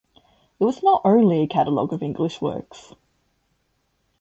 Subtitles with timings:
[0.59, 2.95] It was not only a catalogue of English works.